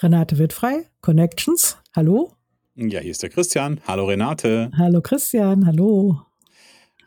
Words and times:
Renate 0.00 0.38
Wittfrei, 0.38 0.84
Connections. 1.00 1.76
Hallo. 1.92 2.30
Ja, 2.76 3.00
hier 3.00 3.10
ist 3.10 3.20
der 3.24 3.30
Christian. 3.30 3.80
Hallo 3.84 4.04
Renate. 4.06 4.70
Hallo 4.78 5.00
Christian, 5.00 5.66
hallo. 5.66 6.20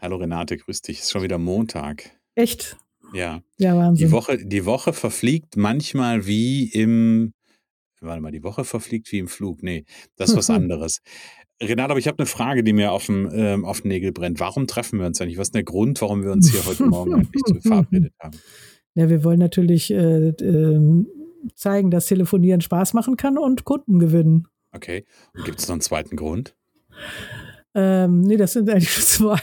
Hallo 0.02 0.18
Renate, 0.18 0.58
grüß 0.58 0.82
dich. 0.82 1.00
Ist 1.00 1.12
schon 1.12 1.24
wieder 1.24 1.38
Montag. 1.38 2.12
Echt? 2.36 2.76
Ja. 3.14 3.44
Ja, 3.56 3.78
Wahnsinn. 3.78 4.08
Die 4.08 4.12
Woche, 4.12 4.38
die 4.46 4.66
Woche 4.66 4.92
verfliegt 4.92 5.56
manchmal 5.56 6.28
wie 6.28 6.66
im, 6.66 7.32
warte 8.02 8.22
mal, 8.22 8.34
die 8.34 8.44
Woche 8.44 8.66
verfliegt 8.66 9.10
wie 9.14 9.20
im 9.20 9.30
Flug. 9.30 9.64
Nee, 9.64 9.86
das 10.18 10.32
ist 10.32 10.36
was 10.36 10.50
anderes. 10.50 11.00
Renate, 11.64 11.92
aber 11.92 12.00
ich 12.00 12.08
habe 12.08 12.20
eine 12.20 12.26
Frage, 12.26 12.62
die 12.62 12.74
mir 12.74 12.92
auf 12.92 13.06
dem, 13.06 13.30
ähm, 13.34 13.64
auf 13.64 13.84
den 13.84 13.88
Nägel 13.88 14.12
brennt. 14.12 14.42
Warum 14.42 14.68
treffen 14.68 15.00
wir 15.00 15.06
uns 15.06 15.22
eigentlich? 15.22 15.38
Was 15.38 15.48
ist 15.48 15.56
der 15.56 15.64
Grund, 15.64 16.02
warum 16.02 16.24
wir 16.24 16.34
uns 16.34 16.52
hier 16.52 16.66
heute 16.66 16.86
Morgen 16.88 17.14
eigentlich 17.14 17.62
verabredet 17.62 18.14
haben? 18.20 18.38
Ja, 18.96 19.08
wir 19.08 19.24
wollen 19.24 19.40
natürlich 19.40 19.92
äh, 19.92 20.28
äh, 20.28 21.06
zeigen, 21.56 21.92
dass 21.92 22.06
Telefonieren 22.08 22.62
Spaß 22.62 22.94
machen 22.94 23.18
kann 23.18 23.38
und 23.38 23.64
Kunden 23.66 24.00
gewinnen. 24.00 24.48
Okay. 24.74 25.06
Und 25.36 25.46
gibt 25.46 25.60
es 25.60 25.68
noch 25.68 25.74
einen 25.74 25.82
zweiten 25.82 26.16
Grund? 26.16 26.56
Ähm, 27.74 28.22
nee, 28.22 28.36
das 28.38 28.52
sind 28.54 28.70
eigentlich 28.70 28.90
zwei. 29.00 29.40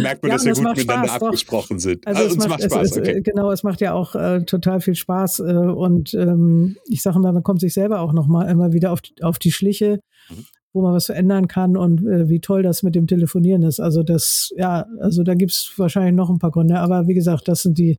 merkt 0.00 0.22
man, 0.22 0.30
Ja, 0.30 0.36
dass 0.36 0.44
wir 0.44 0.50
das 0.50 0.58
gut 0.58 0.64
macht 0.64 0.76
miteinander 0.76 1.08
Spaß, 1.08 1.18
doch. 1.20 1.26
abgesprochen 1.28 1.78
sind. 1.78 2.06
Also 2.06 2.22
es 2.24 2.32
uns 2.34 2.48
macht, 2.48 2.62
Spaß, 2.62 2.82
es, 2.82 2.90
es, 2.92 2.98
okay. 2.98 3.20
Genau, 3.22 3.50
es 3.50 3.62
macht 3.62 3.80
ja 3.80 3.92
auch 3.94 4.14
äh, 4.14 4.44
total 4.44 4.80
viel 4.80 4.94
Spaß 4.94 5.40
äh, 5.40 5.42
und 5.52 6.14
ähm, 6.14 6.76
ich 6.88 7.02
sage 7.02 7.18
mal, 7.18 7.32
man 7.32 7.42
kommt 7.42 7.60
sich 7.60 7.74
selber 7.74 8.00
auch 8.00 8.12
nochmal 8.12 8.48
immer 8.50 8.72
wieder 8.72 8.92
auf, 8.92 9.00
die- 9.00 9.20
auf 9.22 9.38
die 9.38 9.52
Schliche, 9.52 10.00
Mhm. 10.30 10.44
wo 10.72 10.82
man 10.82 10.94
was 10.94 11.06
verändern 11.06 11.48
kann 11.48 11.76
und 11.76 12.06
äh, 12.06 12.28
wie 12.28 12.40
toll 12.40 12.62
das 12.62 12.82
mit 12.84 12.94
dem 12.94 13.06
Telefonieren 13.08 13.62
ist. 13.62 13.80
Also 13.80 14.02
das, 14.04 14.52
ja, 14.56 14.86
also 15.00 15.24
da 15.24 15.34
gibt's 15.34 15.72
wahrscheinlich 15.76 16.14
noch 16.14 16.30
ein 16.30 16.38
paar 16.38 16.52
Gründe, 16.52 16.78
aber 16.78 17.08
wie 17.08 17.14
gesagt, 17.14 17.48
das 17.48 17.62
sind 17.62 17.78
die, 17.78 17.98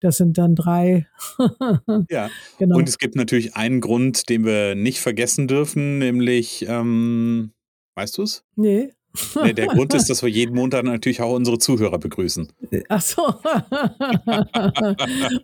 das 0.00 0.16
sind 0.16 0.38
dann 0.38 0.54
drei. 0.54 1.06
Ja. 2.10 2.30
genau. 2.58 2.76
Und 2.76 2.88
es 2.88 2.98
gibt 2.98 3.16
natürlich 3.16 3.56
einen 3.56 3.80
Grund, 3.80 4.28
den 4.28 4.44
wir 4.44 4.74
nicht 4.74 5.00
vergessen 5.00 5.48
dürfen, 5.48 5.98
nämlich, 5.98 6.64
ähm, 6.68 7.52
weißt 7.94 8.18
du 8.18 8.22
es? 8.22 8.44
nee. 8.56 8.90
Nee, 9.42 9.52
der 9.52 9.66
Grund 9.66 9.94
ist, 9.94 10.08
dass 10.08 10.22
wir 10.22 10.28
jeden 10.28 10.54
Montag 10.56 10.84
natürlich 10.84 11.20
auch 11.20 11.34
unsere 11.34 11.58
Zuhörer 11.58 11.98
begrüßen. 11.98 12.48
Ach 12.88 13.00
so. 13.00 13.22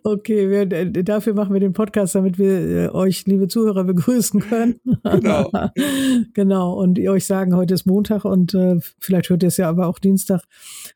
okay, 0.05 0.51
wir, 0.51 0.67
dafür 1.03 1.35
machen 1.35 1.53
wir 1.53 1.61
den 1.61 1.73
Podcast, 1.73 2.15
damit 2.15 2.39
wir 2.39 2.49
äh, 2.51 2.89
euch, 2.91 3.27
liebe 3.27 3.49
Zuhörer, 3.49 3.85
begrüßen 3.85 4.41
können. 4.41 4.81
Genau. 5.03 5.51
genau. 6.35 6.75
Und 6.75 6.99
ihr 6.99 7.11
euch 7.13 7.27
sagen, 7.27 7.57
heute 7.57 7.75
ist 7.75 7.87
Montag 7.87 8.25
und 8.25 8.55
äh, 8.55 8.79
vielleicht 8.99 9.31
hört 9.31 9.43
ihr 9.43 9.49
es 9.49 9.57
ja 9.57 9.69
aber 9.69 9.87
auch 9.87 9.99
Dienstag. 9.99 10.43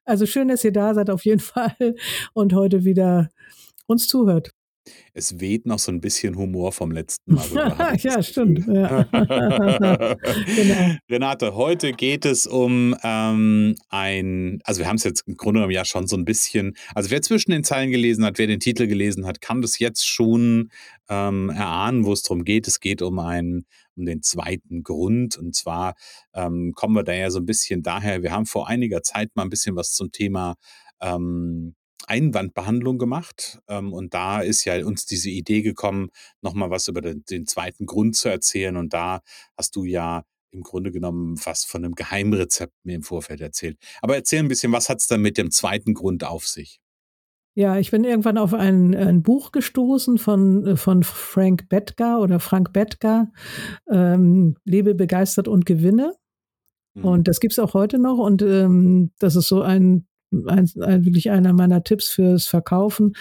Also 0.04 0.26
schön, 0.26 0.48
dass 0.48 0.64
ihr 0.64 0.72
da 0.72 0.94
seid 0.94 1.10
auf 1.10 1.24
jeden 1.24 1.40
Fall 1.40 1.74
und 2.32 2.52
heute 2.52 2.84
wieder 2.84 3.30
uns 3.88 4.06
zuhört. 4.06 4.52
Es 5.12 5.40
weht 5.40 5.66
noch 5.66 5.78
so 5.78 5.92
ein 5.92 6.00
bisschen 6.00 6.36
Humor 6.36 6.72
vom 6.72 6.90
letzten 6.92 7.34
Mal. 7.34 7.96
ja, 7.98 8.22
stimmt. 8.22 8.66
Ja. 8.66 9.02
genau. 10.56 10.96
Renate, 11.10 11.54
heute 11.54 11.92
geht 11.92 12.24
es 12.24 12.46
um 12.46 12.96
ähm, 13.02 13.74
ein, 13.88 14.60
also 14.64 14.80
wir 14.80 14.88
haben 14.88 14.96
es 14.96 15.04
jetzt 15.04 15.26
im 15.26 15.36
Grunde 15.36 15.58
genommen 15.58 15.72
ja 15.72 15.84
schon 15.84 16.06
so 16.06 16.16
ein 16.16 16.24
bisschen, 16.24 16.74
also 16.94 17.10
wer 17.10 17.22
zwischen 17.22 17.50
den 17.50 17.64
Zeilen 17.64 17.90
gelesen 17.90 18.24
hat, 18.24 18.38
wer 18.38 18.46
den 18.46 18.60
Titel 18.60 18.86
gelesen 18.86 19.26
hat, 19.26 19.40
kann 19.40 19.60
das 19.62 19.78
jetzt 19.78 20.06
schon 20.06 20.70
ähm, 21.08 21.50
erahnen, 21.50 22.04
wo 22.04 22.12
es 22.12 22.22
darum 22.22 22.44
geht. 22.44 22.68
Es 22.68 22.80
geht 22.80 23.02
um 23.02 23.18
einen, 23.18 23.66
um 23.96 24.06
den 24.06 24.22
zweiten 24.22 24.82
Grund 24.82 25.36
und 25.36 25.54
zwar 25.54 25.94
ähm, 26.34 26.72
kommen 26.74 26.94
wir 26.94 27.04
da 27.04 27.12
ja 27.12 27.30
so 27.30 27.40
ein 27.40 27.46
bisschen 27.46 27.82
daher, 27.82 28.22
wir 28.22 28.32
haben 28.32 28.46
vor 28.46 28.68
einiger 28.68 29.02
Zeit 29.02 29.30
mal 29.34 29.42
ein 29.42 29.50
bisschen 29.50 29.76
was 29.76 29.92
zum 29.92 30.12
Thema 30.12 30.56
ähm, 31.00 31.74
Einwandbehandlung 32.08 32.98
gemacht. 32.98 33.60
Ähm, 33.68 33.92
und 33.92 34.14
da 34.14 34.40
ist 34.40 34.64
ja 34.64 34.84
uns 34.84 35.06
diese 35.06 35.30
Idee 35.30 35.62
gekommen, 35.62 36.10
nochmal 36.42 36.70
was 36.70 36.88
über 36.88 37.00
den, 37.00 37.24
den 37.24 37.46
zweiten 37.46 37.86
Grund 37.86 38.16
zu 38.16 38.28
erzählen. 38.28 38.76
Und 38.76 38.92
da 38.92 39.20
hast 39.56 39.76
du 39.76 39.84
ja 39.84 40.24
im 40.50 40.62
Grunde 40.62 40.90
genommen 40.90 41.36
fast 41.36 41.68
von 41.68 41.84
einem 41.84 41.94
Geheimrezept 41.94 42.72
mir 42.84 42.96
im 42.96 43.02
Vorfeld 43.02 43.40
erzählt. 43.40 43.78
Aber 44.00 44.16
erzähl 44.16 44.40
ein 44.40 44.48
bisschen, 44.48 44.72
was 44.72 44.88
hat 44.88 44.98
es 44.98 45.06
dann 45.06 45.20
mit 45.20 45.36
dem 45.36 45.50
zweiten 45.50 45.94
Grund 45.94 46.24
auf 46.24 46.46
sich? 46.46 46.80
Ja, 47.54 47.76
ich 47.76 47.90
bin 47.90 48.04
irgendwann 48.04 48.38
auf 48.38 48.54
ein, 48.54 48.94
ein 48.94 49.22
Buch 49.22 49.50
gestoßen 49.50 50.18
von, 50.18 50.76
von 50.76 51.02
Frank 51.02 51.68
Bettger 51.68 52.20
oder 52.20 52.38
Frank 52.38 52.72
Bettger, 52.72 53.32
ähm, 53.90 54.56
Lebe 54.64 54.94
begeistert 54.94 55.48
und 55.48 55.66
gewinne. 55.66 56.14
Hm. 56.94 57.04
Und 57.04 57.28
das 57.28 57.40
gibt's 57.40 57.58
auch 57.58 57.74
heute 57.74 57.98
noch. 57.98 58.18
Und 58.18 58.42
ähm, 58.42 59.10
das 59.18 59.34
ist 59.34 59.48
so 59.48 59.62
ein, 59.62 60.06
ein, 60.32 60.70
ein 60.80 61.04
wirklich 61.04 61.30
einer 61.30 61.52
meiner 61.52 61.82
Tipps 61.82 62.08
fürs 62.08 62.46
Verkaufen. 62.46 63.14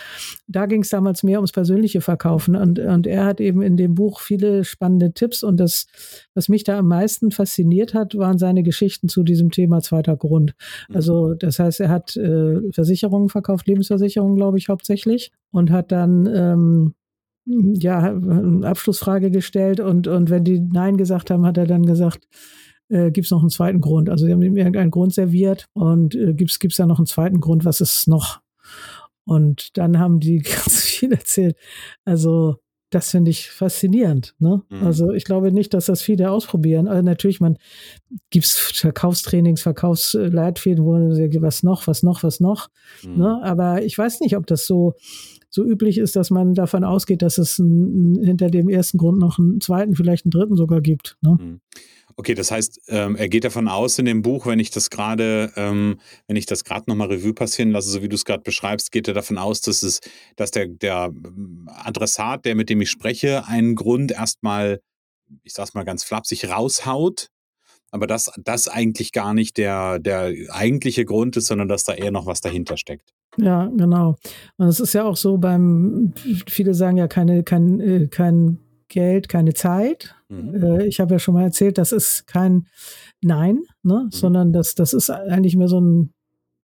Da 0.48 0.66
ging 0.66 0.82
es 0.82 0.90
damals 0.90 1.24
mehr 1.24 1.40
ums 1.40 1.52
persönliche 1.52 2.02
Verkaufen. 2.02 2.56
Und, 2.56 2.80
und 2.80 3.08
er 3.08 3.26
hat 3.26 3.40
eben 3.40 3.62
in 3.62 3.78
dem 3.78 3.96
Buch 3.96 4.20
viele 4.20 4.64
spannende 4.64 5.14
Tipps. 5.14 5.44
Und 5.44 5.60
das, 5.60 5.88
was 6.34 6.50
mich 6.50 6.64
da 6.64 6.80
am 6.80 6.88
meisten 6.88 7.32
fasziniert 7.32 7.94
hat, 7.94 8.18
waren 8.18 8.38
seine 8.38 8.64
Geschichten 8.64 9.10
zu 9.10 9.24
diesem 9.24 9.52
Thema 9.52 9.82
zweiter 9.82 10.18
Grund. 10.18 10.54
Also 10.94 11.34
das 11.34 11.60
heißt, 11.60 11.80
er 11.80 11.90
hat 11.90 12.16
äh, 12.18 12.72
Versicherungen 12.72 13.30
verkauft, 13.30 13.68
Lebensversicherungen, 13.68 14.36
glaube 14.36 14.58
ich, 14.58 14.70
hauptsächlich. 14.70 15.32
Und 15.52 15.72
hat 15.72 15.92
dann 15.92 16.26
ähm, 16.26 16.94
ja, 17.48 18.00
eine 18.00 18.68
Abschlussfrage 18.68 19.32
gestellt 19.32 19.80
und, 19.80 20.08
und 20.08 20.30
wenn 20.30 20.44
die 20.44 20.60
Nein 20.60 20.98
gesagt 20.98 21.32
haben, 21.32 21.46
hat 21.46 21.58
er 21.58 21.66
dann 21.66 21.86
gesagt, 21.86 22.28
äh, 22.90 23.12
gibt 23.12 23.26
es 23.26 23.32
noch 23.32 23.42
einen 23.42 23.50
zweiten 23.50 23.82
Grund? 23.82 24.10
Also 24.10 24.26
sie 24.26 24.32
haben 24.32 24.42
ihm 24.42 24.58
irgendeinen 24.58 24.92
Grund 24.92 25.14
serviert 25.14 25.68
und 25.74 26.16
äh, 26.16 26.34
gibt 26.34 26.52
es 26.52 26.76
da 26.76 26.86
noch 26.86 27.00
einen 27.00 27.06
zweiten 27.06 27.40
Grund? 27.40 27.66
Was 27.66 27.82
ist 27.82 28.08
noch? 28.08 28.42
Und 29.26 29.78
dann 29.78 30.00
haben 30.00 30.20
die 30.20 30.40
ganz 30.42 30.82
viel 30.82 31.12
erzählt. 31.12 31.56
Also 32.06 32.58
das 32.90 33.12
finde 33.12 33.32
ich 33.32 33.50
faszinierend. 33.50 34.34
Ne? 34.40 34.62
Mhm. 34.70 34.84
Also 34.86 35.12
ich 35.12 35.26
glaube 35.26 35.52
nicht, 35.52 35.74
dass 35.74 35.88
das 35.88 36.02
viele 36.02 36.32
ausprobieren. 36.32 36.88
Also 36.88 37.04
natürlich, 37.04 37.42
man 37.42 37.58
gibt 38.30 38.46
es 38.46 38.54
Verkaufstrainings, 38.56 39.62
Verkaufsleitfäden, 39.62 40.86
wo 40.86 40.94
man 40.94 41.14
sagt, 41.14 41.42
was 41.42 41.64
noch, 41.64 41.86
was 41.88 42.04
noch, 42.04 42.24
was 42.24 42.40
noch. 42.40 42.70
Hm. 43.02 43.18
Ne? 43.18 43.40
Aber 43.44 43.84
ich 43.84 43.98
weiß 43.98 44.22
nicht, 44.22 44.38
ob 44.38 44.48
das 44.48 44.66
so, 44.66 44.94
so 45.50 45.66
üblich 45.66 45.98
ist, 45.98 46.16
dass 46.16 46.30
man 46.30 46.54
davon 46.54 46.86
ausgeht, 46.86 47.22
dass 47.22 47.38
es 47.38 47.60
ein, 47.60 48.14
ein, 48.14 48.24
hinter 48.24 48.50
dem 48.50 48.70
ersten 48.70 48.98
Grund 48.98 49.20
noch 49.20 49.38
einen 49.38 49.60
zweiten, 49.60 49.96
vielleicht 49.96 50.26
einen 50.26 50.32
dritten 50.32 50.56
sogar 50.56 50.80
gibt. 50.80 51.18
Ne? 51.22 51.38
Hm. 51.38 51.62
Okay, 52.20 52.34
das 52.34 52.50
heißt, 52.50 52.82
ähm, 52.88 53.16
er 53.16 53.30
geht 53.30 53.44
davon 53.44 53.68
aus 53.68 54.00
in 54.00 54.06
dem 54.06 54.24
Buch, 54.24 54.48
wenn 54.48 54.58
ich 54.58 54.72
das 54.72 54.90
gerade, 54.90 55.54
ähm, 55.56 56.00
wenn 56.26 56.36
ich 56.36 56.48
das 56.48 56.64
gerade 56.64 56.86
nochmal 56.88 57.10
Revue 57.10 57.34
passieren 57.34 57.70
lasse, 57.70 57.92
so 57.92 58.02
wie 58.02 58.10
du 58.10 58.16
es 58.16 58.26
gerade 58.26 58.42
beschreibst, 58.42 58.92
geht 58.92 59.08
er 59.08 59.14
davon 59.14 59.38
aus, 59.38 59.62
dass 59.62 59.84
es, 59.84 60.02
dass 60.36 60.50
der, 60.50 60.66
der 60.66 61.12
ähm, 61.14 61.70
Adressat, 61.72 62.44
der 62.46 62.56
mit 62.56 62.72
dem 62.72 62.82
ich 62.82 62.90
spreche, 62.90 63.46
einen 63.46 63.76
Grund 63.76 64.12
erstmal, 64.12 64.82
ich 65.44 65.54
sag's 65.54 65.76
mal 65.76 65.86
ganz 65.86 66.04
flapsig, 66.04 66.50
raushaut, 66.50 67.30
aber 67.92 68.08
dass 68.08 68.32
das 68.44 68.68
eigentlich 68.68 69.12
gar 69.12 69.36
nicht 69.36 69.58
der, 69.58 70.00
der 70.00 70.34
eigentliche 70.50 71.06
Grund 71.06 71.38
ist, 71.38 71.46
sondern 71.46 71.68
dass 71.68 71.84
da 71.84 71.94
eher 71.94 72.12
noch 72.12 72.26
was 72.26 72.42
dahinter 72.42 72.78
steckt. 72.78 73.14
Ja, 73.38 73.68
genau. 73.68 74.16
Und 74.58 74.68
es 74.68 74.80
ist 74.80 74.94
ja 74.94 75.04
auch 75.04 75.18
so 75.18 75.38
beim, 75.38 76.14
viele 76.48 76.74
sagen 76.74 76.98
ja 76.98 77.08
keine, 77.08 77.44
kein, 77.44 77.80
äh, 77.80 78.08
kein 78.08 78.58
Geld, 78.88 79.30
keine 79.30 79.54
Zeit. 79.54 80.17
Mhm. 80.30 80.64
Äh, 80.64 80.86
ich 80.86 81.00
habe 81.00 81.16
ja 81.16 81.20
schon 81.20 81.34
mal 81.34 81.44
erzählt, 81.44 81.78
das 81.78 81.92
ist 81.92 82.28
kein 82.28 82.68
Nein, 83.22 83.62
ne? 83.84 84.08
sondern 84.12 84.54
das, 84.54 84.76
das 84.76 84.94
ist 84.94 85.10
eigentlich 85.10 85.56
mehr 85.56 85.68
so 85.68 85.80
ein 85.80 86.14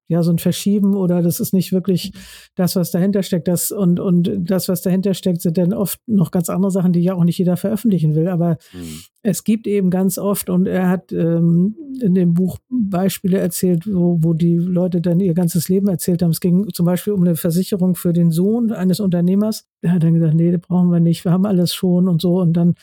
ja 0.08 0.22
so 0.22 0.32
ein 0.32 0.38
Verschieben 0.38 0.96
oder 0.96 1.22
das 1.22 1.40
ist 1.40 1.54
nicht 1.54 1.72
wirklich 1.72 2.12
das, 2.56 2.76
was 2.76 2.92
dahinter 2.92 3.24
steckt. 3.24 3.48
Das 3.48 3.72
und 3.72 4.00
und 4.00 4.30
das, 4.38 4.68
was 4.68 4.82
dahinter 4.82 5.14
steckt, 5.14 5.42
sind 5.42 5.58
dann 5.58 5.74
oft 5.74 6.00
noch 6.08 6.32
ganz 6.32 6.50
andere 6.50 6.72
Sachen, 6.72 6.92
die 6.92 7.02
ja 7.02 7.16
auch 7.16 7.24
nicht 7.24 7.38
jeder 7.38 7.58
veröffentlichen 7.58 8.14
will. 8.14 8.28
Aber 8.28 8.58
mhm. 8.74 9.00
es 9.24 9.44
gibt 9.44 9.66
eben 9.66 9.90
ganz 9.90 10.18
oft 10.18 10.50
und 10.50 10.68
er 10.68 10.90
hat 10.90 11.12
ähm, 11.12 11.76
in 12.02 12.14
dem 12.14 12.34
Buch 12.34 12.58
Beispiele 12.70 13.40
erzählt, 13.40 13.88
wo, 13.88 14.18
wo 14.22 14.34
die 14.34 14.56
Leute 14.56 15.02
dann 15.02 15.20
ihr 15.20 15.34
ganzes 15.34 15.70
Leben 15.70 15.88
erzählt 15.88 16.22
haben. 16.22 16.32
Es 16.32 16.42
ging 16.42 16.68
zum 16.74 16.86
Beispiel 16.86 17.14
um 17.14 17.22
eine 17.22 17.36
Versicherung 17.36 17.96
für 17.96 18.14
den 18.14 18.30
Sohn 18.30 18.72
eines 18.72 19.00
Unternehmers. 19.00 19.68
Der 19.82 19.94
hat 19.94 20.04
dann 20.04 20.14
gesagt, 20.14 20.36
nee, 20.36 20.52
das 20.52 20.62
brauchen 20.62 20.92
wir 20.92 21.00
nicht, 21.00 21.26
wir 21.26 21.32
haben 21.32 21.46
alles 21.46 21.74
schon 21.74 22.08
und 22.08 22.22
so 22.22 22.40
und 22.40 22.54
dann 22.54 22.76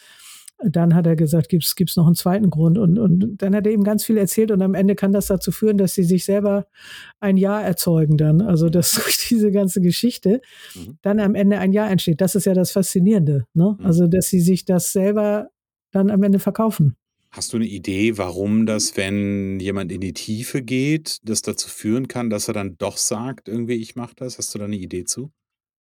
dann 0.65 0.95
hat 0.95 1.07
er 1.07 1.17
gesagt, 1.17 1.49
gibt 1.49 1.65
es 1.65 1.97
noch 1.97 2.07
einen 2.07 2.15
zweiten 2.15 2.51
Grund. 2.51 2.79
Und, 2.79 2.99
und 2.99 3.43
dann 3.43 3.55
hat 3.55 3.67
er 3.67 3.73
eben 3.73 3.85
ganz 3.85 4.05
viel 4.05 4.19
erzählt 4.19 4.51
und 4.51 4.63
am 4.63 4.75
Ende 4.75 4.95
kann 4.95 5.13
das 5.13 5.27
dazu 5.27 5.53
führen, 5.53 5.79
dass 5.79 5.95
sie 5.95 6.03
sich 6.03 6.25
selber 6.25 6.67
ein 7.21 7.37
Ja 7.37 7.61
erzeugen 7.61 8.17
dann. 8.17 8.41
Also 8.41 8.69
dass 8.69 8.93
durch 8.95 9.29
diese 9.29 9.51
ganze 9.51 9.81
Geschichte 9.81 10.41
mhm. 10.75 10.99
dann 11.03 11.21
am 11.21 11.35
Ende 11.35 11.59
ein 11.59 11.73
Ja 11.73 11.89
entsteht. 11.89 12.21
Das 12.21 12.35
ist 12.35 12.47
ja 12.47 12.55
das 12.55 12.73
Faszinierende. 12.73 13.47
Ne? 13.55 13.77
Mhm. 13.79 13.87
Also 13.87 14.07
dass 14.07 14.29
sie 14.29 14.41
sich 14.41 14.65
das 14.65 14.93
selber 14.93 15.49
dann 15.93 16.11
am 16.11 16.23
Ende 16.23 16.39
verkaufen. 16.39 16.97
Hast 17.33 17.53
du 17.53 17.59
eine 17.59 17.67
Idee, 17.67 18.19
warum 18.19 18.67
das, 18.67 18.97
wenn 18.97 19.61
jemand 19.61 19.93
in 19.93 20.01
die 20.01 20.13
Tiefe 20.13 20.63
geht, 20.63 21.19
das 21.23 21.43
dazu 21.43 21.69
führen 21.69 22.09
kann, 22.09 22.29
dass 22.29 22.49
er 22.49 22.55
dann 22.55 22.77
doch 22.77 22.97
sagt, 22.97 23.49
irgendwie, 23.49 23.75
ich 23.75 23.95
mache 23.95 24.15
das? 24.17 24.37
Hast 24.37 24.53
du 24.53 24.59
da 24.59 24.65
eine 24.65 24.77
Idee 24.77 25.05
zu? 25.05 25.31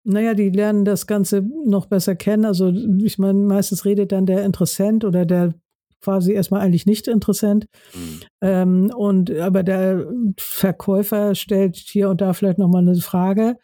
Naja, 0.10 0.34
die 0.34 0.50
lernen 0.50 0.86
das 0.86 1.06
Ganze 1.06 1.44
noch 1.66 1.86
besser 1.86 2.16
kennen. 2.16 2.46
Also 2.46 2.70
ich 2.70 3.18
meine, 3.18 3.40
meistens 3.40 3.84
redet 3.84 4.14
dann 4.14 4.26
der 4.26 4.46
Interessent 4.46 5.04
oder 5.04 5.26
der 5.26 5.54
quasi 6.02 6.32
erstmal 6.32 6.62
eigentlich 6.62 6.86
nicht 6.86 7.10
Interessent. 7.10 7.68
Mhm. 7.94 8.20
Ähm, 8.40 8.92
und 8.96 9.32
aber 9.32 9.64
der 9.64 10.08
Verkäufer 10.38 11.36
stellt 11.36 11.76
hier 11.76 12.10
und 12.10 12.22
da 12.22 12.32
vielleicht 12.32 12.58
nochmal 12.58 12.84
eine 12.84 12.96
Frage 12.96 13.58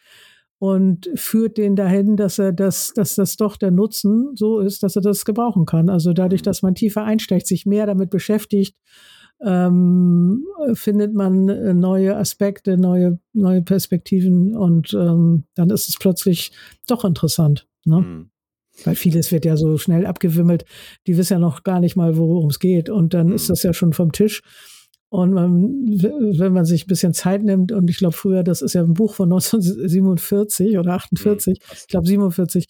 und 0.59 1.09
führt 1.15 1.57
den 1.57 1.77
dahin, 1.77 2.17
dass 2.17 2.39
er 2.39 2.51
das, 2.51 2.91
dass 2.93 3.15
das 3.15 3.37
doch 3.37 3.55
der 3.55 3.71
Nutzen 3.71 4.31
so 4.35 4.59
ist, 4.59 4.83
dass 4.83 4.97
er 4.97 5.01
das 5.01 5.23
gebrauchen 5.23 5.65
kann. 5.65 5.89
Also 5.89 6.11
dadurch, 6.11 6.41
mhm. 6.41 6.45
dass 6.45 6.61
man 6.61 6.75
tiefer 6.75 7.05
einsteigt, 7.05 7.47
sich 7.47 7.65
mehr 7.65 7.85
damit 7.85 8.09
beschäftigt, 8.09 8.75
ähm, 9.41 10.45
findet 10.73 11.13
man 11.13 11.49
äh, 11.49 11.73
neue 11.73 12.15
Aspekte, 12.15 12.77
neue, 12.77 13.19
neue 13.33 13.61
Perspektiven 13.61 14.55
und 14.55 14.93
ähm, 14.93 15.45
dann 15.55 15.69
ist 15.69 15.89
es 15.89 15.97
plötzlich 15.97 16.51
doch 16.87 17.03
interessant. 17.03 17.67
Ne? 17.85 17.99
Mhm. 17.99 18.29
Weil 18.85 18.95
vieles 18.95 19.31
wird 19.31 19.45
ja 19.45 19.55
so 19.55 19.77
schnell 19.77 20.05
abgewimmelt, 20.05 20.65
die 21.05 21.17
wissen 21.17 21.33
ja 21.33 21.39
noch 21.39 21.63
gar 21.63 21.79
nicht 21.79 21.95
mal, 21.95 22.17
worum 22.17 22.49
es 22.49 22.59
geht 22.59 22.89
und 22.89 23.13
dann 23.13 23.27
mhm. 23.27 23.35
ist 23.35 23.49
das 23.49 23.63
ja 23.63 23.73
schon 23.73 23.93
vom 23.93 24.11
Tisch. 24.11 24.41
Und 25.13 25.31
man, 25.31 25.85
wenn 25.99 26.53
man 26.53 26.65
sich 26.65 26.85
ein 26.85 26.87
bisschen 26.87 27.13
Zeit 27.13 27.43
nimmt, 27.43 27.71
und 27.71 27.87
ich 27.87 27.97
glaube 27.97 28.15
früher, 28.15 28.41
das 28.41 28.63
ist 28.63 28.73
ja 28.73 28.81
ein 28.81 28.95
Buch 28.95 29.13
von 29.13 29.31
1947 29.31 30.79
oder 30.79 30.93
48, 30.93 31.59
mhm, 31.59 31.65
ich 31.71 31.87
glaube 31.87 32.07
47, 32.07 32.65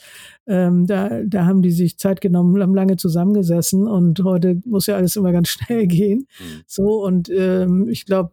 ähm, 0.47 0.85
da, 0.85 1.21
da 1.25 1.45
haben 1.45 1.61
die 1.61 1.71
sich 1.71 1.97
Zeit 1.97 2.19
genommen, 2.19 2.61
haben 2.61 2.75
lange 2.75 2.97
zusammengesessen 2.97 3.87
und 3.87 4.21
heute 4.25 4.59
muss 4.65 4.87
ja 4.87 4.97
alles 4.97 5.15
immer 5.15 5.31
ganz 5.31 5.47
schnell 5.47 5.87
gehen. 5.87 6.27
Mhm. 6.37 6.63
So, 6.67 7.05
und 7.05 7.29
ähm, 7.29 7.87
ich 7.87 8.05
glaube, 8.05 8.31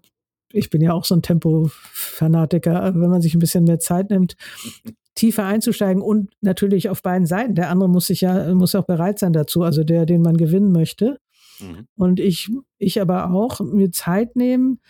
ich 0.52 0.70
bin 0.70 0.80
ja 0.82 0.92
auch 0.92 1.04
so 1.04 1.14
ein 1.14 1.22
Tempo-Fanatiker, 1.22 2.92
wenn 2.96 3.10
man 3.10 3.22
sich 3.22 3.36
ein 3.36 3.38
bisschen 3.38 3.62
mehr 3.62 3.78
Zeit 3.78 4.10
nimmt, 4.10 4.34
tiefer 5.14 5.44
einzusteigen 5.44 6.02
und 6.02 6.30
natürlich 6.40 6.88
auf 6.88 7.02
beiden 7.02 7.28
Seiten. 7.28 7.54
Der 7.54 7.70
andere 7.70 7.88
muss 7.88 8.08
sich 8.08 8.22
ja, 8.22 8.52
muss 8.56 8.74
auch 8.74 8.86
bereit 8.86 9.20
sein 9.20 9.32
dazu, 9.32 9.62
also 9.62 9.84
der, 9.84 10.04
den 10.04 10.20
man 10.20 10.36
gewinnen 10.36 10.72
möchte. 10.72 11.18
Mhm. 11.62 11.86
Und 11.96 12.20
ich, 12.20 12.50
ich 12.78 13.00
aber 13.00 13.32
auch 13.32 13.60
mir 13.60 13.90
Zeit 13.90 14.36
nehmen, 14.36 14.80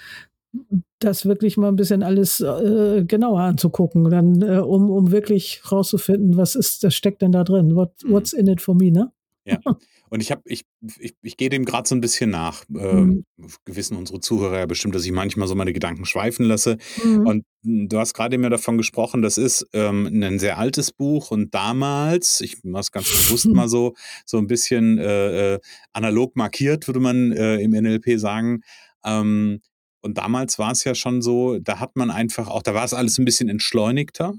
das 0.98 1.26
wirklich 1.26 1.56
mal 1.56 1.68
ein 1.68 1.76
bisschen 1.76 2.02
alles 2.02 2.40
äh, 2.40 3.04
genauer 3.04 3.40
anzugucken, 3.40 4.10
dann, 4.10 4.42
äh, 4.42 4.58
um, 4.58 4.90
um 4.90 5.10
wirklich 5.10 5.62
rauszufinden, 5.70 6.36
was 6.36 6.54
ist, 6.54 6.82
das 6.84 6.94
steckt 6.94 7.22
denn 7.22 7.32
da 7.32 7.44
drin? 7.44 7.76
What, 7.76 7.92
mhm. 8.04 8.12
what's 8.12 8.32
in 8.32 8.48
it 8.48 8.60
for 8.60 8.74
me, 8.74 8.90
ne? 8.90 9.12
Ja. 9.44 9.58
Und 10.10 10.20
ich 10.20 10.30
habe, 10.32 10.42
ich, 10.44 10.64
ich, 10.98 11.14
ich 11.22 11.36
gehe 11.36 11.50
dem 11.50 11.64
gerade 11.64 11.88
so 11.88 11.94
ein 11.94 12.00
bisschen 12.00 12.30
nach. 12.30 12.64
Äh, 12.74 12.94
mhm. 12.94 13.24
Gewissen 13.64 13.96
unsere 13.96 14.20
Zuhörer 14.20 14.58
ja 14.58 14.66
bestimmt, 14.66 14.94
dass 14.94 15.04
ich 15.04 15.12
manchmal 15.12 15.48
so 15.48 15.54
meine 15.54 15.72
Gedanken 15.72 16.04
schweifen 16.04 16.46
lasse. 16.46 16.78
Mhm. 17.02 17.26
Und 17.26 17.44
hm, 17.64 17.88
du 17.88 17.98
hast 17.98 18.14
gerade 18.14 18.36
mir 18.36 18.50
davon 18.50 18.76
gesprochen, 18.76 19.22
das 19.22 19.38
ist 19.38 19.66
ähm, 19.72 20.06
ein 20.06 20.38
sehr 20.38 20.58
altes 20.58 20.92
Buch 20.92 21.30
und 21.30 21.54
damals, 21.54 22.40
ich 22.40 22.62
mache 22.64 22.80
es 22.80 22.92
ganz 22.92 23.08
bewusst 23.08 23.46
mal 23.46 23.68
so, 23.68 23.94
so 24.26 24.38
ein 24.38 24.46
bisschen 24.46 24.98
äh, 24.98 25.54
äh, 25.54 25.60
analog 25.92 26.36
markiert, 26.36 26.86
würde 26.88 27.00
man 27.00 27.32
äh, 27.32 27.56
im 27.58 27.70
NLP 27.70 28.18
sagen. 28.18 28.62
Ähm, 29.04 29.60
und 30.02 30.18
damals 30.18 30.58
war 30.58 30.72
es 30.72 30.84
ja 30.84 30.94
schon 30.94 31.22
so, 31.22 31.58
da 31.58 31.78
hat 31.78 31.94
man 31.94 32.10
einfach 32.10 32.48
auch, 32.48 32.62
da 32.62 32.74
war 32.74 32.84
es 32.84 32.94
alles 32.94 33.18
ein 33.18 33.24
bisschen 33.24 33.48
entschleunigter. 33.48 34.34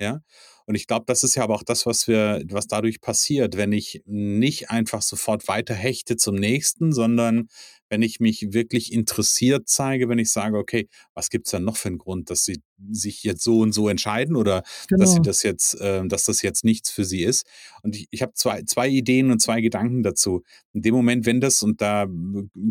Ja. 0.00 0.20
Und 0.66 0.74
ich 0.74 0.86
glaube, 0.86 1.04
das 1.06 1.24
ist 1.24 1.34
ja 1.34 1.42
aber 1.42 1.54
auch 1.54 1.62
das, 1.62 1.84
was 1.84 2.08
wir, 2.08 2.42
was 2.50 2.66
dadurch 2.66 3.00
passiert, 3.00 3.56
wenn 3.56 3.72
ich 3.72 4.02
nicht 4.06 4.70
einfach 4.70 5.02
sofort 5.02 5.46
weiter 5.46 5.74
hechte 5.74 6.16
zum 6.16 6.36
nächsten, 6.36 6.92
sondern 6.92 7.48
wenn 7.90 8.02
ich 8.02 8.18
mich 8.18 8.52
wirklich 8.52 8.92
interessiert 8.92 9.68
zeige, 9.68 10.08
wenn 10.08 10.18
ich 10.18 10.30
sage, 10.32 10.56
okay, 10.56 10.88
was 11.14 11.28
gibt 11.28 11.46
es 11.46 11.50
denn 11.50 11.64
noch 11.64 11.76
für 11.76 11.88
einen 11.88 11.98
Grund, 11.98 12.30
dass 12.30 12.44
sie 12.44 12.62
sich 12.90 13.22
jetzt 13.24 13.44
so 13.44 13.60
und 13.60 13.72
so 13.72 13.88
entscheiden 13.88 14.36
oder 14.36 14.62
genau. 14.88 15.02
dass 15.02 15.10
sie 15.10 15.16
genau. 15.16 15.26
das 15.26 15.42
jetzt, 15.42 15.80
äh, 15.80 16.06
dass 16.08 16.24
das 16.24 16.42
jetzt 16.42 16.64
nichts 16.64 16.90
für 16.90 17.04
sie 17.04 17.22
ist. 17.22 17.46
Und 17.82 17.94
ich, 17.94 18.08
ich 18.10 18.22
habe 18.22 18.32
zwei, 18.34 18.62
zwei 18.62 18.88
Ideen 18.88 19.30
und 19.30 19.40
zwei 19.40 19.60
Gedanken 19.60 20.02
dazu. 20.02 20.42
In 20.72 20.82
dem 20.82 20.94
Moment, 20.94 21.26
wenn 21.26 21.40
das, 21.40 21.62
und 21.62 21.80
da 21.80 22.06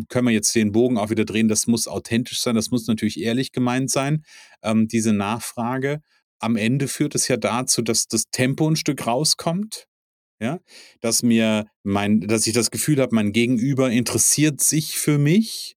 können 0.08 0.26
wir 0.26 0.32
jetzt 0.32 0.54
den 0.54 0.72
Bogen 0.72 0.98
auch 0.98 1.10
wieder 1.10 1.24
drehen, 1.24 1.48
das 1.48 1.66
muss 1.68 1.88
authentisch 1.88 2.40
sein, 2.40 2.56
das 2.56 2.70
muss 2.70 2.86
natürlich 2.86 3.20
ehrlich 3.20 3.52
gemeint 3.52 3.90
sein, 3.90 4.24
ähm, 4.62 4.88
diese 4.88 5.12
Nachfrage 5.12 6.02
am 6.44 6.56
Ende 6.56 6.88
führt 6.88 7.14
es 7.14 7.28
ja 7.28 7.36
dazu, 7.36 7.82
dass 7.82 8.06
das 8.06 8.24
Tempo 8.30 8.68
ein 8.68 8.76
Stück 8.76 9.06
rauskommt. 9.06 9.86
Ja, 10.40 10.58
dass 11.00 11.22
mir 11.22 11.66
mein, 11.84 12.20
dass 12.20 12.46
ich 12.46 12.52
das 12.52 12.70
Gefühl 12.70 13.00
habe, 13.00 13.14
mein 13.14 13.32
Gegenüber 13.32 13.90
interessiert 13.90 14.60
sich 14.60 14.98
für 14.98 15.16
mich. 15.16 15.76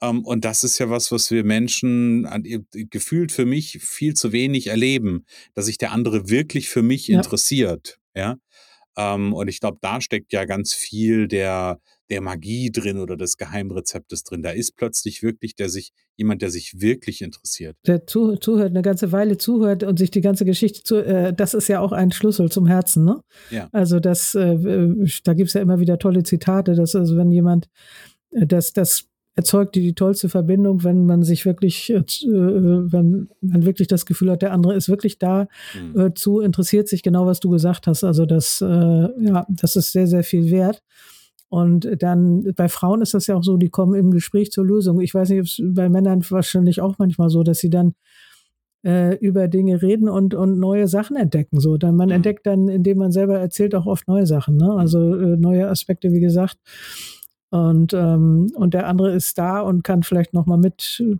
Ähm, 0.00 0.24
und 0.24 0.44
das 0.44 0.64
ist 0.64 0.78
ja 0.78 0.88
was, 0.88 1.10
was 1.10 1.30
wir 1.30 1.44
Menschen 1.44 2.26
gefühlt 2.72 3.32
für 3.32 3.46
mich 3.46 3.78
viel 3.82 4.14
zu 4.14 4.32
wenig 4.32 4.68
erleben, 4.68 5.26
dass 5.54 5.66
sich 5.66 5.76
der 5.76 5.92
andere 5.92 6.30
wirklich 6.30 6.68
für 6.68 6.82
mich 6.82 7.08
ja. 7.08 7.18
interessiert. 7.18 7.98
Ja. 8.14 8.36
Ähm, 8.96 9.32
und 9.32 9.48
ich 9.48 9.60
glaube, 9.60 9.78
da 9.80 10.00
steckt 10.00 10.32
ja 10.32 10.44
ganz 10.44 10.72
viel 10.72 11.28
der, 11.28 11.80
der 12.10 12.20
Magie 12.20 12.70
drin 12.70 12.98
oder 12.98 13.16
des 13.16 13.36
Geheimrezeptes 13.36 14.24
drin. 14.24 14.42
Da 14.42 14.50
ist 14.50 14.76
plötzlich 14.76 15.22
wirklich 15.22 15.54
der 15.54 15.68
sich, 15.68 15.92
jemand, 16.16 16.42
der 16.42 16.50
sich 16.50 16.80
wirklich 16.80 17.22
interessiert. 17.22 17.76
Der 17.86 18.06
zu, 18.06 18.36
zuhört, 18.36 18.70
eine 18.70 18.82
ganze 18.82 19.12
Weile 19.12 19.36
zuhört 19.38 19.82
und 19.82 19.98
sich 19.98 20.10
die 20.10 20.20
ganze 20.20 20.44
Geschichte 20.44 20.82
zu, 20.82 21.04
äh, 21.04 21.34
das 21.34 21.54
ist 21.54 21.68
ja 21.68 21.80
auch 21.80 21.92
ein 21.92 22.12
Schlüssel 22.12 22.50
zum 22.50 22.66
Herzen, 22.66 23.04
ne? 23.04 23.20
Ja. 23.50 23.68
Also 23.72 24.00
das, 24.00 24.34
äh, 24.34 24.56
da 25.24 25.34
gibt 25.34 25.48
es 25.48 25.54
ja 25.54 25.60
immer 25.60 25.80
wieder 25.80 25.98
tolle 25.98 26.22
Zitate, 26.22 26.74
dass 26.74 26.94
also 26.94 27.16
wenn 27.16 27.30
jemand, 27.30 27.68
äh, 28.30 28.46
das, 28.46 28.72
das 28.72 29.08
erzeugt 29.36 29.74
die, 29.74 29.82
die 29.82 29.94
tollste 29.94 30.28
Verbindung, 30.30 30.82
wenn 30.82 31.04
man 31.04 31.22
sich 31.22 31.44
wirklich, 31.44 31.90
äh, 31.90 32.02
wenn 32.24 33.28
man 33.42 33.66
wirklich 33.66 33.86
das 33.86 34.06
Gefühl 34.06 34.30
hat, 34.30 34.42
der 34.42 34.52
andere 34.52 34.74
ist 34.74 34.88
wirklich 34.88 35.18
da 35.18 35.46
mhm. 35.74 36.00
äh, 36.00 36.14
zu, 36.14 36.40
interessiert 36.40 36.88
sich 36.88 37.02
genau, 37.02 37.26
was 37.26 37.38
du 37.40 37.50
gesagt 37.50 37.86
hast. 37.86 38.02
Also 38.02 38.24
das, 38.24 38.62
äh, 38.62 38.66
ja, 38.66 39.46
das 39.48 39.76
ist 39.76 39.92
sehr, 39.92 40.06
sehr 40.06 40.24
viel 40.24 40.50
wert. 40.50 40.82
Und 41.48 41.88
dann 42.02 42.54
bei 42.56 42.68
Frauen 42.68 43.02
ist 43.02 43.14
das 43.14 43.28
ja 43.28 43.36
auch 43.36 43.44
so, 43.44 43.56
die 43.56 43.68
kommen 43.68 43.94
im 43.94 44.10
Gespräch 44.10 44.50
zur 44.50 44.66
Lösung. 44.66 45.00
Ich 45.00 45.14
weiß 45.14 45.28
nicht, 45.28 45.40
ob 45.40 45.46
es 45.46 45.62
bei 45.62 45.88
Männern 45.88 46.24
wahrscheinlich 46.28 46.80
auch 46.80 46.96
manchmal 46.98 47.30
so, 47.30 47.44
dass 47.44 47.58
sie 47.58 47.70
dann 47.70 47.94
äh, 48.84 49.16
über 49.16 49.48
Dinge 49.48 49.80
reden 49.82 50.08
und, 50.08 50.34
und 50.34 50.58
neue 50.58 50.88
Sachen 50.88 51.14
entdecken. 51.14 51.60
So, 51.60 51.76
dann 51.76 51.94
man 51.94 52.08
mhm. 52.08 52.16
entdeckt 52.16 52.46
dann, 52.46 52.68
indem 52.68 52.98
man 52.98 53.12
selber 53.12 53.38
erzählt, 53.38 53.74
auch 53.74 53.86
oft 53.86 54.08
neue 54.08 54.26
Sachen. 54.26 54.56
Ne? 54.56 54.72
Also 54.72 55.14
äh, 55.14 55.36
neue 55.36 55.68
Aspekte, 55.68 56.10
wie 56.10 56.20
gesagt. 56.20 56.56
Und 57.56 57.92
ähm, 57.94 58.52
und 58.54 58.74
der 58.74 58.86
andere 58.86 59.12
ist 59.12 59.38
da 59.38 59.60
und 59.60 59.82
kann 59.82 60.02
vielleicht 60.02 60.34
noch 60.34 60.46
mal 60.46 60.58
mit 60.58 61.02
äh, 61.04 61.16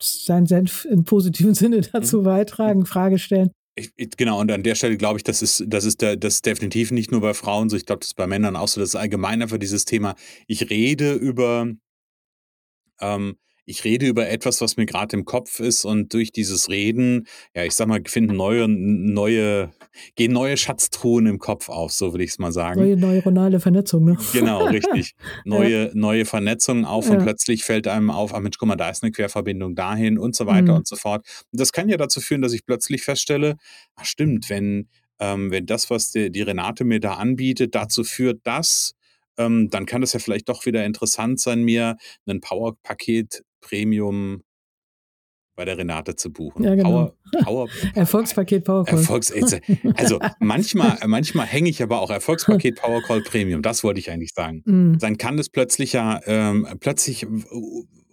sein 0.00 0.46
Senf 0.46 0.84
im 0.84 1.04
positiven 1.04 1.54
Sinne 1.54 1.80
dazu 1.80 2.20
mhm. 2.20 2.24
beitragen, 2.24 2.86
Frage 2.86 3.18
stellen. 3.18 3.50
Ich, 3.76 3.92
ich, 3.96 4.16
genau, 4.16 4.40
und 4.40 4.50
an 4.50 4.64
der 4.64 4.74
Stelle 4.74 4.96
glaube 4.96 5.18
ich, 5.18 5.24
das 5.24 5.40
ist, 5.40 5.64
das 5.68 5.84
ist 5.84 6.02
der, 6.02 6.16
das 6.16 6.34
ist 6.34 6.46
definitiv 6.46 6.90
nicht 6.90 7.12
nur 7.12 7.20
bei 7.20 7.32
Frauen 7.32 7.70
so, 7.70 7.76
ich 7.76 7.86
glaube, 7.86 8.00
das 8.00 8.08
ist 8.08 8.16
bei 8.16 8.26
Männern 8.26 8.56
auch 8.56 8.66
so, 8.66 8.80
das 8.80 8.90
ist 8.90 8.96
allgemein 8.96 9.40
einfach 9.40 9.58
dieses 9.58 9.84
Thema, 9.84 10.16
ich 10.48 10.68
rede 10.68 11.12
über 11.12 11.68
ähm, 13.00 13.36
ich 13.68 13.84
rede 13.84 14.06
über 14.06 14.30
etwas, 14.30 14.62
was 14.62 14.78
mir 14.78 14.86
gerade 14.86 15.14
im 15.14 15.26
Kopf 15.26 15.60
ist 15.60 15.84
und 15.84 16.14
durch 16.14 16.32
dieses 16.32 16.70
Reden, 16.70 17.26
ja, 17.54 17.64
ich 17.64 17.74
sag 17.74 17.86
mal, 17.86 18.00
finden 18.06 18.34
neue, 18.34 18.66
neue, 18.66 19.70
gehen 20.16 20.32
neue 20.32 20.56
Schatztruhen 20.56 21.26
im 21.26 21.38
Kopf 21.38 21.68
auf, 21.68 21.92
so 21.92 22.14
würde 22.14 22.24
ich 22.24 22.30
es 22.30 22.38
mal 22.38 22.50
sagen. 22.50 22.80
Neue 22.80 22.96
neuronale 22.96 23.60
Vernetzung, 23.60 24.06
ne? 24.06 24.16
Genau, 24.32 24.64
richtig. 24.68 25.14
Neue, 25.44 25.88
ja. 25.88 25.90
neue 25.92 26.24
Vernetzungen 26.24 26.86
auf 26.86 27.08
ja. 27.08 27.12
und 27.12 27.22
plötzlich 27.22 27.62
fällt 27.62 27.86
einem 27.88 28.10
auf, 28.10 28.34
ah 28.34 28.40
Mensch, 28.40 28.56
guck 28.56 28.68
mal, 28.68 28.76
da 28.76 28.88
ist 28.88 29.02
eine 29.02 29.12
Querverbindung 29.12 29.74
dahin 29.74 30.16
und 30.16 30.34
so 30.34 30.46
weiter 30.46 30.72
mhm. 30.72 30.78
und 30.78 30.88
so 30.88 30.96
fort. 30.96 31.26
Und 31.52 31.60
das 31.60 31.70
kann 31.70 31.90
ja 31.90 31.98
dazu 31.98 32.22
führen, 32.22 32.40
dass 32.40 32.54
ich 32.54 32.64
plötzlich 32.64 33.02
feststelle, 33.02 33.56
ach 33.96 34.06
stimmt, 34.06 34.48
wenn, 34.48 34.88
ähm, 35.20 35.50
wenn 35.50 35.66
das, 35.66 35.90
was 35.90 36.10
die, 36.10 36.30
die 36.30 36.42
Renate 36.42 36.84
mir 36.84 37.00
da 37.00 37.14
anbietet, 37.14 37.74
dazu 37.74 38.02
führt, 38.02 38.40
dass 38.44 38.94
ähm, 39.36 39.70
dann 39.70 39.86
kann 39.86 40.02
es 40.02 40.14
ja 40.14 40.20
vielleicht 40.20 40.48
doch 40.48 40.66
wieder 40.66 40.84
interessant 40.84 41.38
sein, 41.38 41.62
mir 41.62 41.96
ein 42.26 42.40
Power-Paket 42.40 43.44
Premium 43.60 44.42
bei 45.58 45.64
der 45.64 45.76
Renate 45.76 46.14
zu 46.14 46.32
buchen. 46.32 46.62
Ja, 46.62 46.76
genau. 46.76 46.90
Power, 46.90 47.14
Power, 47.44 47.68
Erfolgspaket 47.94 48.64
Powercall. 48.64 48.98
Erfolgs 48.98 49.32
also 49.96 50.20
manchmal, 50.38 50.98
manchmal 51.06 51.46
hänge 51.46 51.68
ich 51.68 51.82
aber 51.82 52.00
auch 52.00 52.10
Erfolgspaket 52.10 52.76
Powercall 52.76 53.22
Premium. 53.22 53.60
Das 53.60 53.82
wollte 53.82 53.98
ich 53.98 54.10
eigentlich 54.10 54.32
sagen. 54.34 54.62
Mm. 54.64 54.98
Dann 54.98 55.18
kann 55.18 55.36
es 55.38 55.48
plötzlich 55.48 55.94
ja 55.94 56.20
ähm, 56.26 56.66
plötzlich 56.78 57.26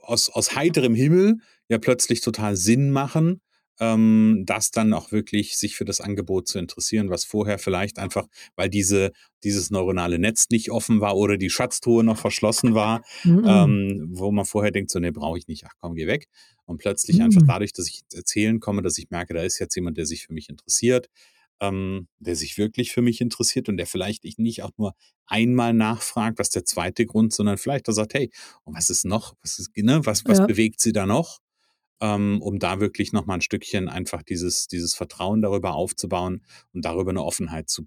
aus, 0.01 0.29
aus 0.29 0.55
heiterem 0.55 0.95
Himmel 0.95 1.37
ja 1.69 1.77
plötzlich 1.77 2.21
total 2.21 2.55
Sinn 2.55 2.91
machen, 2.91 3.41
ähm, 3.79 4.43
das 4.45 4.71
dann 4.71 4.93
auch 4.93 5.11
wirklich 5.11 5.57
sich 5.57 5.75
für 5.75 5.85
das 5.85 6.01
Angebot 6.01 6.47
zu 6.47 6.59
interessieren, 6.59 7.09
was 7.09 7.25
vorher 7.25 7.59
vielleicht 7.59 7.99
einfach, 7.99 8.27
weil 8.55 8.69
diese, 8.69 9.11
dieses 9.43 9.69
neuronale 9.71 10.17
Netz 10.19 10.47
nicht 10.49 10.71
offen 10.71 11.01
war 11.01 11.15
oder 11.17 11.37
die 11.37 11.49
Schatztruhe 11.49 12.03
noch 12.03 12.17
verschlossen 12.17 12.73
war, 12.73 13.01
Mm. 13.23 13.45
ähm, 13.47 14.07
wo 14.13 14.31
man 14.31 14.45
vorher 14.45 14.71
denkt, 14.71 14.91
so, 14.91 14.99
nee, 14.99 15.11
brauche 15.11 15.37
ich 15.37 15.47
nicht, 15.47 15.65
ach 15.67 15.73
komm, 15.79 15.95
geh 15.95 16.07
weg. 16.07 16.27
Und 16.65 16.77
plötzlich 16.77 17.19
Mm. 17.19 17.23
einfach 17.23 17.43
dadurch, 17.45 17.73
dass 17.73 17.87
ich 17.87 18.01
erzählen 18.13 18.59
komme, 18.59 18.81
dass 18.81 18.97
ich 18.97 19.09
merke, 19.09 19.33
da 19.33 19.43
ist 19.43 19.59
jetzt 19.59 19.75
jemand, 19.75 19.97
der 19.97 20.05
sich 20.05 20.25
für 20.25 20.33
mich 20.33 20.49
interessiert, 20.49 21.09
ähm, 21.61 22.07
der 22.19 22.35
sich 22.35 22.57
wirklich 22.57 22.91
für 22.91 23.01
mich 23.01 23.21
interessiert 23.21 23.69
und 23.69 23.77
der 23.77 23.87
vielleicht 23.87 24.25
ich 24.25 24.37
nicht 24.37 24.63
auch 24.63 24.71
nur 24.77 24.93
einmal 25.25 25.73
nachfragt, 25.73 26.37
was 26.39 26.49
der 26.49 26.65
zweite 26.65 27.05
Grund, 27.05 27.33
sondern 27.33 27.57
vielleicht 27.57 27.87
da 27.87 27.93
sagt, 27.93 28.13
hey, 28.13 28.29
und 28.63 28.75
was 28.75 28.89
ist 28.89 29.05
noch, 29.05 29.35
was 29.41 29.59
ist, 29.59 29.75
ne, 29.77 30.05
was, 30.05 30.23
was 30.27 30.39
Ja. 30.39 30.45
bewegt 30.47 30.81
sie 30.81 30.91
da 30.93 31.05
noch? 31.05 31.39
Ähm, 32.01 32.41
um 32.41 32.59
da 32.59 32.81
wirklich 32.81 33.13
nochmal 33.13 33.37
ein 33.37 33.41
Stückchen 33.41 33.87
einfach 33.87 34.21
dieses, 34.21 34.67
dieses 34.67 34.95
Vertrauen 34.95 35.41
darüber 35.41 35.75
aufzubauen 35.75 36.41
und 36.73 36.83
darüber 36.83 37.11
eine 37.11 37.23
Offenheit 37.23 37.69
zu 37.69 37.85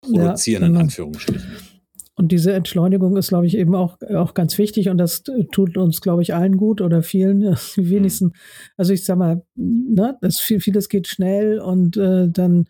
produzieren, 0.00 0.62
Ja, 0.62 0.66
in 0.66 0.72
genau. 0.72 0.84
Anführungsstrichen. 0.84 1.74
Und 2.16 2.30
diese 2.30 2.52
Entschleunigung 2.52 3.16
ist, 3.16 3.28
glaube 3.28 3.46
ich, 3.46 3.56
eben 3.56 3.74
auch, 3.74 3.98
auch 4.14 4.34
ganz 4.34 4.56
wichtig 4.56 4.88
und 4.88 4.98
das 4.98 5.24
tut 5.50 5.76
uns, 5.76 6.00
glaube 6.00 6.22
ich, 6.22 6.32
allen 6.32 6.56
gut 6.56 6.80
oder 6.80 7.02
vielen, 7.02 7.40
die 7.40 7.90
wenigsten. 7.90 8.34
Also 8.76 8.92
ich 8.92 9.04
sag 9.04 9.18
mal, 9.18 9.42
ne, 9.56 10.16
das 10.20 10.38
viel, 10.38 10.60
vieles 10.60 10.88
geht 10.88 11.08
schnell 11.08 11.58
und 11.58 11.96
äh, 11.96 12.28
dann 12.28 12.66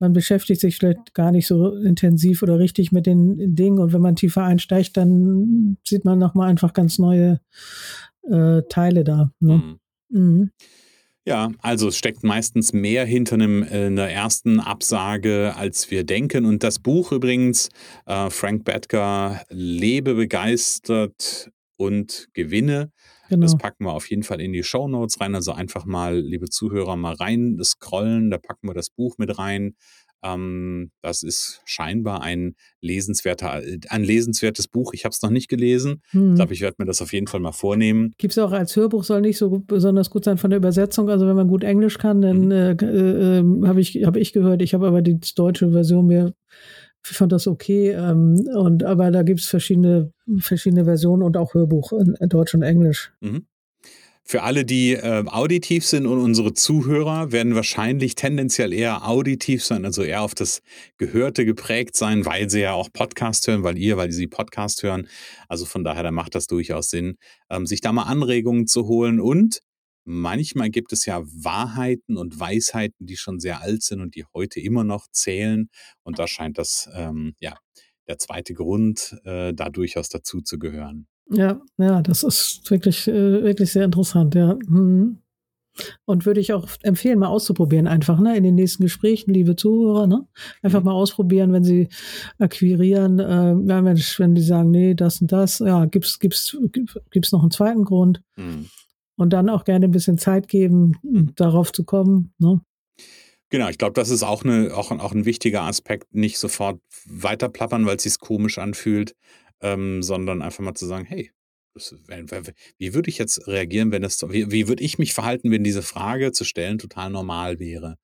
man 0.00 0.12
beschäftigt 0.12 0.60
sich 0.60 0.76
vielleicht 0.76 1.14
gar 1.14 1.30
nicht 1.30 1.46
so 1.46 1.76
intensiv 1.76 2.42
oder 2.42 2.58
richtig 2.58 2.90
mit 2.90 3.06
den 3.06 3.54
Dingen 3.54 3.78
und 3.78 3.92
wenn 3.92 4.02
man 4.02 4.16
tiefer 4.16 4.42
einsteigt, 4.42 4.96
dann 4.96 5.76
sieht 5.86 6.04
man 6.04 6.18
nochmal 6.18 6.50
einfach 6.50 6.72
ganz 6.72 6.98
neue 6.98 7.40
äh, 8.28 8.62
Teile 8.68 9.04
da. 9.04 9.30
Ne? 9.38 9.54
Mhm. 9.58 9.78
Mhm. 10.10 10.50
Ja, 11.28 11.50
also 11.60 11.88
es 11.88 11.98
steckt 11.98 12.24
meistens 12.24 12.72
mehr 12.72 13.04
hinter 13.04 13.34
einem, 13.34 13.62
äh, 13.62 13.86
einer 13.86 14.08
ersten 14.08 14.60
Absage, 14.60 15.54
als 15.56 15.90
wir 15.90 16.04
denken. 16.04 16.46
Und 16.46 16.62
das 16.62 16.78
Buch 16.78 17.12
übrigens, 17.12 17.68
äh, 18.06 18.30
Frank 18.30 18.64
Bettger, 18.64 19.42
Lebe 19.50 20.14
begeistert 20.14 21.50
und 21.76 22.28
gewinne. 22.32 22.92
Genau. 23.28 23.42
Das 23.42 23.58
packen 23.58 23.84
wir 23.84 23.92
auf 23.92 24.08
jeden 24.08 24.22
Fall 24.22 24.40
in 24.40 24.54
die 24.54 24.62
Show 24.62 24.88
Notes 24.88 25.20
rein. 25.20 25.34
Also 25.34 25.52
einfach 25.52 25.84
mal, 25.84 26.18
liebe 26.18 26.48
Zuhörer, 26.48 26.96
mal 26.96 27.12
rein 27.14 27.58
scrollen. 27.62 28.30
Da 28.30 28.38
packen 28.38 28.66
wir 28.66 28.74
das 28.74 28.88
Buch 28.88 29.18
mit 29.18 29.38
rein. 29.38 29.76
Ähm, 30.24 30.90
das 31.02 31.22
ist 31.22 31.60
scheinbar 31.64 32.22
ein 32.22 32.54
lesenswerter, 32.80 33.62
ein 33.88 34.02
lesenswertes 34.04 34.66
Buch. 34.68 34.92
Ich 34.92 35.04
habe 35.04 35.12
es 35.12 35.22
noch 35.22 35.30
nicht 35.30 35.48
gelesen. 35.48 36.02
Ich 36.08 36.14
Mhm. 36.14 36.34
glaube, 36.34 36.52
ich 36.54 36.60
werde 36.60 36.76
mir 36.78 36.86
das 36.86 37.00
auf 37.02 37.12
jeden 37.12 37.26
Fall 37.28 37.40
mal 37.40 37.52
vornehmen. 37.52 38.14
Gibt 38.18 38.32
es 38.32 38.38
auch 38.38 38.52
als 38.52 38.74
Hörbuch, 38.76 39.04
soll 39.04 39.20
nicht 39.20 39.38
so 39.38 39.50
besonders 39.60 40.10
gut 40.10 40.24
sein 40.24 40.38
von 40.38 40.50
der 40.50 40.56
Übersetzung. 40.58 41.08
Also 41.08 41.26
wenn 41.26 41.36
man 41.36 41.48
gut 41.48 41.62
Englisch 41.64 41.98
kann, 41.98 42.20
dann 42.20 42.46
Mhm. 42.46 42.50
äh, 42.52 42.72
äh, 42.72 43.66
habe 43.66 43.80
ich, 43.80 43.94
hab 44.04 44.16
ich 44.16 44.32
gehört, 44.32 44.62
ich 44.62 44.74
habe 44.74 44.86
aber 44.88 45.02
die 45.02 45.18
deutsche 45.36 45.70
Version 45.70 46.06
mir, 46.06 46.34
ich 47.08 47.16
fand 47.16 47.32
das 47.32 47.46
okay. 47.46 47.90
Ähm, 47.92 48.34
und 48.54 48.82
aber 48.84 49.10
da 49.10 49.22
gibt 49.22 49.40
es 49.40 49.46
verschiedene, 49.46 50.12
verschiedene 50.38 50.84
Versionen 50.84 51.22
und 51.22 51.36
auch 51.36 51.54
Hörbuch 51.54 51.92
in, 51.92 52.14
in 52.20 52.28
Deutsch 52.28 52.54
und 52.54 52.62
Englisch. 52.62 53.12
Mhm. 53.20 53.46
Für 54.30 54.42
alle, 54.42 54.66
die 54.66 54.92
äh, 54.92 55.24
auditiv 55.26 55.86
sind 55.86 56.06
und 56.06 56.18
unsere 56.18 56.52
Zuhörer 56.52 57.32
werden 57.32 57.54
wahrscheinlich 57.54 58.14
tendenziell 58.14 58.74
eher 58.74 59.08
auditiv 59.08 59.64
sein, 59.64 59.86
also 59.86 60.02
eher 60.02 60.20
auf 60.20 60.34
das 60.34 60.60
Gehörte 60.98 61.46
geprägt 61.46 61.96
sein, 61.96 62.26
weil 62.26 62.50
sie 62.50 62.60
ja 62.60 62.74
auch 62.74 62.92
Podcast 62.92 63.46
hören, 63.46 63.62
weil 63.62 63.78
ihr, 63.78 63.96
weil 63.96 64.12
sie 64.12 64.26
Podcast 64.26 64.82
hören. 64.82 65.08
Also 65.48 65.64
von 65.64 65.82
daher, 65.82 66.02
da 66.02 66.10
macht 66.10 66.34
das 66.34 66.46
durchaus 66.46 66.90
Sinn, 66.90 67.16
ähm, 67.48 67.64
sich 67.64 67.80
da 67.80 67.90
mal 67.90 68.02
Anregungen 68.02 68.66
zu 68.66 68.86
holen. 68.86 69.18
Und 69.18 69.62
manchmal 70.04 70.68
gibt 70.68 70.92
es 70.92 71.06
ja 71.06 71.22
Wahrheiten 71.24 72.18
und 72.18 72.38
Weisheiten, 72.38 73.06
die 73.06 73.16
schon 73.16 73.40
sehr 73.40 73.62
alt 73.62 73.82
sind 73.82 74.02
und 74.02 74.14
die 74.14 74.26
heute 74.34 74.60
immer 74.60 74.84
noch 74.84 75.06
zählen. 75.10 75.70
Und 76.02 76.18
da 76.18 76.26
scheint 76.26 76.58
das, 76.58 76.86
ähm, 76.94 77.34
ja, 77.40 77.56
der 78.08 78.18
zweite 78.18 78.52
Grund, 78.52 79.18
äh, 79.24 79.54
da 79.54 79.70
durchaus 79.70 80.10
dazu 80.10 80.42
zu 80.42 80.58
gehören. 80.58 81.07
Ja, 81.30 81.60
ja, 81.76 82.00
das 82.02 82.22
ist 82.22 82.70
wirklich, 82.70 83.06
äh, 83.08 83.42
wirklich 83.42 83.72
sehr 83.72 83.84
interessant, 83.84 84.34
ja. 84.34 84.56
Mhm. 84.66 85.18
Und 86.06 86.26
würde 86.26 86.40
ich 86.40 86.52
auch 86.52 86.66
empfehlen, 86.82 87.20
mal 87.20 87.28
auszuprobieren, 87.28 87.86
einfach, 87.86 88.18
ne, 88.18 88.36
in 88.36 88.42
den 88.42 88.56
nächsten 88.56 88.82
Gesprächen, 88.82 89.32
liebe 89.32 89.54
Zuhörer, 89.54 90.06
ne? 90.08 90.26
Einfach 90.62 90.80
Mhm. 90.80 90.86
mal 90.86 90.92
ausprobieren, 90.92 91.52
wenn 91.52 91.62
sie 91.62 91.88
akquirieren, 92.38 93.18
äh, 93.20 93.54
ja, 93.68 93.82
Mensch, 93.82 94.18
wenn 94.18 94.34
die 94.34 94.42
sagen, 94.42 94.70
nee, 94.70 94.94
das 94.94 95.20
und 95.20 95.30
das, 95.30 95.60
ja, 95.60 95.84
gibt's, 95.84 96.18
gibt's, 96.18 96.56
gibt's 97.10 97.30
noch 97.32 97.42
einen 97.42 97.50
zweiten 97.52 97.84
Grund. 97.84 98.22
Mhm. 98.36 98.66
Und 99.16 99.32
dann 99.32 99.48
auch 99.48 99.64
gerne 99.64 99.84
ein 99.86 99.90
bisschen 99.92 100.18
Zeit 100.18 100.48
geben, 100.48 100.96
Mhm. 101.02 101.32
darauf 101.36 101.72
zu 101.72 101.84
kommen, 101.84 102.32
ne? 102.38 102.60
Genau, 103.50 103.68
ich 103.68 103.78
glaube, 103.78 103.94
das 103.94 104.10
ist 104.10 104.22
auch, 104.24 104.44
eine, 104.44 104.74
auch, 104.76 104.90
ein- 104.90 105.00
auch 105.00 105.12
ein 105.12 105.24
wichtiger 105.24 105.62
Aspekt, 105.62 106.14
nicht 106.14 106.38
sofort 106.38 106.80
weiterplappern, 107.06 107.86
weil 107.86 107.96
es 107.96 108.02
sich 108.02 108.18
komisch 108.18 108.58
anfühlt, 108.58 109.14
ähm, 109.60 110.02
sondern 110.02 110.42
einfach 110.42 110.62
mal 110.64 110.74
zu 110.74 110.86
sagen, 110.86 111.04
hey, 111.04 111.30
das, 111.74 111.94
wie 112.78 112.94
würde 112.94 113.08
ich 113.10 113.18
jetzt 113.18 113.46
reagieren, 113.46 113.92
wenn 113.92 114.02
das, 114.02 114.20
wie, 114.30 114.50
wie 114.50 114.68
würde 114.68 114.82
ich 114.82 114.98
mich 114.98 115.14
verhalten, 115.14 115.50
wenn 115.50 115.62
diese 115.64 115.82
Frage 115.82 116.32
zu 116.32 116.44
stellen 116.44 116.78
total 116.78 117.10
normal 117.10 117.58
wäre? 117.60 117.96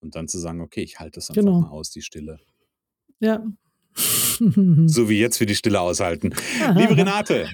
Und 0.00 0.14
dann 0.14 0.28
zu 0.28 0.38
sagen, 0.38 0.60
okay, 0.60 0.82
ich 0.82 1.00
halte 1.00 1.16
das 1.16 1.30
einfach 1.30 1.42
Genau. 1.42 1.60
mal 1.60 1.68
aus, 1.70 1.90
die 1.90 2.02
Stille. 2.02 2.38
Ja. 3.20 3.44
So 4.40 5.08
wie 5.08 5.18
jetzt 5.18 5.40
wir 5.40 5.48
die 5.48 5.56
Stille 5.56 5.80
aushalten. 5.80 6.30
Liebe 6.76 6.96
Renate, 6.96 7.48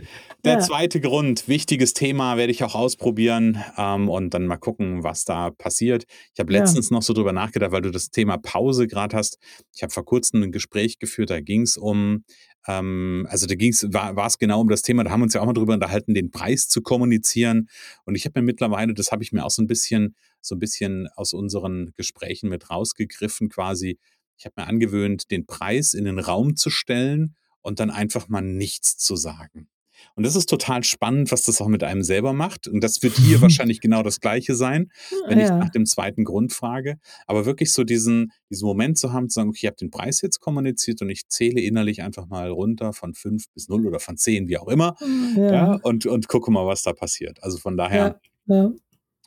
der 0.44 0.58
Ja. 0.58 0.60
zweite 0.60 1.00
Grund, 1.00 1.48
wichtiges 1.48 1.94
Thema, 1.94 2.36
werde 2.36 2.50
ich 2.52 2.62
auch 2.64 2.74
ausprobieren 2.74 3.62
ähm, 3.76 4.08
und 4.08 4.34
dann 4.34 4.46
mal 4.46 4.56
gucken, 4.58 5.02
was 5.02 5.24
da 5.24 5.50
passiert. 5.50 6.04
Ich 6.34 6.40
habe 6.40 6.52
Ja. 6.52 6.60
letztens 6.60 6.90
noch 6.90 7.02
so 7.02 7.12
drüber 7.14 7.32
nachgedacht, 7.32 7.72
weil 7.72 7.82
du 7.82 7.90
das 7.90 8.10
Thema 8.10 8.36
Pause 8.38 8.86
gerade 8.86 9.16
hast. 9.16 9.38
Ich 9.74 9.82
habe 9.82 9.92
vor 9.92 10.04
kurzem 10.04 10.42
ein 10.42 10.52
Gespräch 10.52 10.98
geführt, 10.98 11.30
da 11.30 11.40
ging 11.40 11.62
es 11.62 11.76
um, 11.76 12.24
ähm, 12.66 13.26
also 13.30 13.46
da 13.46 13.54
ging 13.54 13.70
es, 13.72 13.86
war 13.92 14.16
war 14.16 14.26
es 14.26 14.38
genau 14.38 14.60
um 14.60 14.68
das 14.68 14.82
Thema, 14.82 15.04
da 15.04 15.10
haben 15.10 15.20
wir 15.20 15.24
uns 15.24 15.34
ja 15.34 15.40
auch 15.40 15.46
mal 15.46 15.52
drüber 15.54 15.74
unterhalten, 15.74 16.14
den 16.14 16.30
Preis 16.30 16.68
zu 16.68 16.82
kommunizieren. 16.82 17.68
Und 18.04 18.14
ich 18.14 18.24
habe 18.26 18.40
mir 18.40 18.44
mittlerweile, 18.46 18.94
das 18.94 19.12
habe 19.12 19.22
ich 19.22 19.32
mir 19.32 19.44
auch 19.44 19.50
so 19.50 19.62
ein 19.62 19.66
bisschen, 19.66 20.14
so 20.40 20.54
ein 20.54 20.58
bisschen 20.58 21.08
aus 21.16 21.32
unseren 21.32 21.92
Gesprächen 21.96 22.48
mit 22.50 22.70
rausgegriffen, 22.70 23.48
quasi, 23.48 23.98
ich 24.36 24.44
habe 24.46 24.54
mir 24.60 24.66
angewöhnt, 24.66 25.30
den 25.30 25.46
Preis 25.46 25.94
in 25.94 26.04
den 26.04 26.18
Raum 26.18 26.56
zu 26.56 26.70
stellen 26.70 27.34
und 27.62 27.80
dann 27.80 27.90
einfach 27.90 28.28
mal 28.28 28.42
nichts 28.42 28.96
zu 28.98 29.16
sagen. 29.16 29.68
Und 30.14 30.24
das 30.24 30.36
ist 30.36 30.48
total 30.48 30.84
spannend, 30.84 31.32
was 31.32 31.42
das 31.42 31.60
auch 31.60 31.68
mit 31.68 31.82
einem 31.82 32.02
selber 32.02 32.32
macht. 32.32 32.68
Und 32.68 32.82
das 32.82 33.02
wird 33.02 33.16
hier 33.16 33.40
wahrscheinlich 33.42 33.80
genau 33.80 34.02
das 34.02 34.20
Gleiche 34.20 34.54
sein, 34.54 34.90
wenn 35.26 35.38
ich 35.38 35.48
ja. 35.48 35.58
nach 35.58 35.70
dem 35.70 35.86
zweiten 35.86 36.24
Grund 36.24 36.52
frage. 36.52 36.98
Aber 37.26 37.46
wirklich 37.46 37.72
so 37.72 37.84
diesen, 37.84 38.32
diesen 38.50 38.66
Moment 38.66 38.98
zu 38.98 39.12
haben, 39.12 39.28
zu 39.28 39.34
sagen, 39.34 39.48
okay, 39.50 39.60
ich 39.62 39.66
habe 39.66 39.76
den 39.76 39.90
Preis 39.90 40.20
jetzt 40.22 40.40
kommuniziert 40.40 41.02
und 41.02 41.10
ich 41.10 41.28
zähle 41.28 41.60
innerlich 41.60 42.02
einfach 42.02 42.26
mal 42.26 42.50
runter 42.50 42.92
von 42.92 43.14
fünf 43.14 43.48
bis 43.54 43.68
null 43.68 43.86
oder 43.86 44.00
von 44.00 44.16
zehn, 44.16 44.48
wie 44.48 44.58
auch 44.58 44.68
immer. 44.68 44.96
Ja, 45.36 45.52
ja. 45.52 45.78
und, 45.82 46.06
und 46.06 46.28
gucke 46.28 46.50
mal, 46.50 46.66
was 46.66 46.82
da 46.82 46.92
passiert. 46.92 47.42
Also 47.42 47.58
von 47.58 47.76
daher 47.76 48.20
ja. 48.46 48.70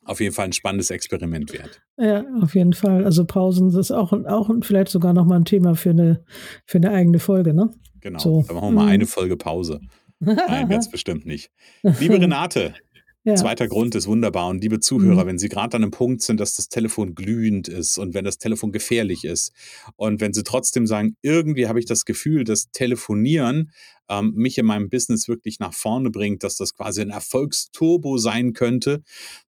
auf 0.05 0.19
jeden 0.19 0.33
Fall 0.33 0.45
ein 0.45 0.53
spannendes 0.53 0.89
Experiment 0.89 1.51
wert. 1.53 1.81
Ja, 1.97 2.23
auf 2.41 2.55
jeden 2.55 2.73
Fall. 2.73 3.03
Also 3.03 3.25
Pausen 3.25 3.67
das 3.67 3.75
ist 3.75 3.91
auch, 3.91 4.13
auch 4.13 4.49
vielleicht 4.61 4.89
sogar 4.89 5.13
nochmal 5.13 5.39
ein 5.39 5.45
Thema 5.45 5.75
für 5.75 5.89
eine, 5.91 6.23
für 6.65 6.77
eine 6.77 6.91
eigene 6.91 7.19
Folge, 7.19 7.53
ne? 7.53 7.71
Genau. 8.01 8.19
So. 8.19 8.43
Dann 8.47 8.55
machen 8.55 8.67
wir 8.69 8.71
mal 8.71 8.83
Mhm. 8.85 8.91
eine 8.91 9.05
Folge 9.07 9.35
Pause. 9.37 9.81
Nein, 10.19 10.67
ganz 10.69 10.89
bestimmt 10.89 11.25
nicht. 11.25 11.51
Liebe 11.83 12.15
Renate, 12.21 12.75
ja. 13.23 13.35
Zweiter 13.35 13.67
Grund 13.67 13.93
ist 13.93 14.07
wunderbar. 14.07 14.47
Und 14.47 14.61
liebe 14.63 14.79
Zuhörer, 14.79 15.23
Mhm. 15.23 15.27
wenn 15.27 15.37
Sie 15.37 15.49
gerade 15.49 15.75
an 15.75 15.83
einem 15.83 15.91
Punkt 15.91 16.21
sind, 16.21 16.39
dass 16.39 16.55
das 16.55 16.69
Telefon 16.69 17.13
glühend 17.13 17.67
ist 17.67 17.97
und 17.97 18.13
wenn 18.13 18.23
das 18.23 18.37
Telefon 18.37 18.71
gefährlich 18.71 19.25
ist 19.25 19.51
und 19.97 20.21
wenn 20.21 20.31
Sie 20.33 20.43
trotzdem 20.43 20.87
sagen, 20.87 21.17
irgendwie 21.21 21.67
habe 21.67 21.77
ich 21.79 21.85
das 21.85 22.05
Gefühl, 22.05 22.45
dass 22.45 22.71
Telefonieren 22.71 23.71
ähm, 24.09 24.33
mich 24.35 24.57
in 24.57 24.65
meinem 24.65 24.89
Business 24.89 25.27
wirklich 25.27 25.59
nach 25.59 25.73
vorne 25.73 26.09
bringt, 26.09 26.43
dass 26.43 26.57
das 26.57 26.73
quasi 26.73 27.01
ein 27.01 27.09
Erfolgsturbo 27.09 28.17
sein 28.17 28.53
könnte, 28.53 29.03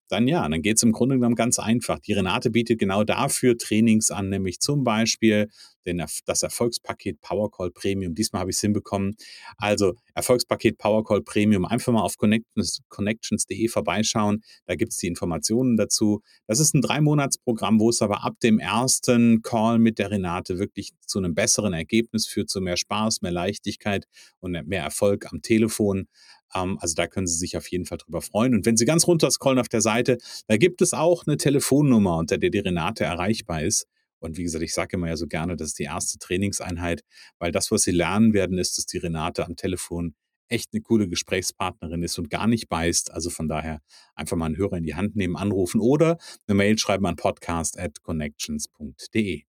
dann 0.09 0.27
ja, 0.27 0.47
dann 0.47 0.61
geht 0.61 0.77
es 0.77 0.83
im 0.83 0.91
Grunde 0.91 1.15
genommen 1.15 1.35
ganz 1.35 1.59
einfach. 1.59 1.99
Die 1.99 2.13
Renate 2.13 2.49
bietet 2.49 2.79
genau 2.79 3.03
dafür 3.03 3.57
Trainings 3.57 4.09
an, 4.11 4.29
nämlich 4.29 4.59
zum 4.59 4.83
Beispiel 4.83 5.49
den, 5.85 6.03
das 6.25 6.43
Erfolgspaket 6.43 7.21
Powercall 7.21 7.71
Premium. 7.71 8.15
Diesmal 8.15 8.41
habe 8.41 8.51
ich 8.51 8.57
es 8.57 8.61
hinbekommen. 8.61 9.15
Also 9.57 9.95
Erfolgspaket 10.13 10.77
Powercall 10.77 11.21
Premium. 11.21 11.65
Einfach 11.65 11.93
mal 11.93 12.01
auf 12.01 12.17
connections.de 12.17 12.83
connections 12.89 13.45
vorbeischauen. 13.67 14.41
Da 14.65 14.75
gibt 14.75 14.91
es 14.91 14.97
die 14.97 15.07
Informationen 15.07 15.77
dazu. 15.77 16.21
Das 16.47 16.59
ist 16.59 16.73
ein 16.73 16.81
Drei-Monats-Programm, 16.81 17.79
wo 17.79 17.89
es 17.89 18.01
aber 18.01 18.23
ab 18.23 18.39
dem 18.41 18.59
ersten 18.59 19.41
Call 19.41 19.79
mit 19.79 19.99
der 19.99 20.11
Renate 20.11 20.59
wirklich 20.59 20.91
zu 21.05 21.19
einem 21.19 21.35
besseren 21.35 21.73
Ergebnis 21.73 22.27
führt, 22.27 22.49
zu 22.49 22.61
mehr 22.61 22.77
Spaß, 22.77 23.21
mehr 23.21 23.31
Leichtigkeit 23.31 24.05
und 24.39 24.48
und 24.55 24.67
mehr 24.67 24.83
Erfolg 24.83 25.31
am 25.31 25.41
Telefon. 25.41 26.07
Ähm, 26.53 26.77
also 26.79 26.95
da 26.95 27.07
können 27.07 27.27
Sie 27.27 27.37
sich 27.37 27.57
auf 27.57 27.69
jeden 27.69 27.85
Fall 27.85 27.97
drüber 27.97 28.21
freuen. 28.21 28.53
Und 28.53 28.65
wenn 28.65 28.77
Sie 28.77 28.85
ganz 28.85 29.07
runter 29.07 29.29
scrollen 29.31 29.59
auf 29.59 29.69
der 29.69 29.81
Seite, 29.81 30.17
da 30.47 30.57
gibt 30.57 30.81
es 30.81 30.93
auch 30.93 31.25
eine 31.27 31.37
Telefonnummer, 31.37 32.17
unter 32.17 32.37
der 32.37 32.49
die 32.49 32.59
Renate 32.59 33.03
erreichbar 33.03 33.63
ist. 33.63 33.87
Und 34.19 34.37
wie 34.37 34.43
gesagt, 34.43 34.63
ich 34.63 34.73
sage 34.73 34.97
immer 34.97 35.07
ja 35.07 35.15
so 35.15 35.27
gerne, 35.27 35.55
das 35.55 35.69
ist 35.69 35.79
die 35.79 35.83
erste 35.83 36.19
Trainingseinheit, 36.19 37.03
weil 37.37 37.51
das, 37.51 37.71
was 37.71 37.83
Sie 37.83 37.91
lernen 37.91 38.33
werden, 38.33 38.57
ist, 38.57 38.77
dass 38.77 38.85
die 38.85 38.97
Renate 38.97 39.45
am 39.45 39.55
Telefon 39.55 40.13
echt 40.49 40.73
eine 40.73 40.81
coole 40.81 41.07
Gesprächspartnerin 41.07 42.03
ist 42.03 42.19
und 42.19 42.29
gar 42.29 42.47
nicht 42.47 42.67
beißt. 42.69 43.13
Also 43.13 43.29
von 43.29 43.47
daher 43.47 43.79
einfach 44.15 44.35
mal 44.35 44.47
einen 44.47 44.57
Hörer 44.57 44.75
in 44.77 44.83
die 44.83 44.95
Hand 44.95 45.15
nehmen, 45.15 45.37
anrufen 45.37 45.79
oder 45.79 46.17
eine 46.47 46.55
Mail 46.55 46.77
schreiben 46.77 47.05
an 47.05 47.15
podcast.connections.de. 47.15 49.43